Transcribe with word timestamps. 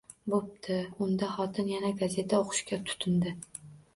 Bo`pti 0.33 0.77
undaxotin 1.07 1.69
yana 1.73 1.91
gazeta 2.01 2.39
o`qishga 2.47 2.81
tutindi 2.89 3.37